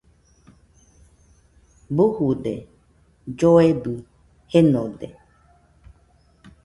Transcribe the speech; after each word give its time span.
Bujude, 1.95 2.55
lloebɨ 3.37 3.91
jenode 4.51 5.07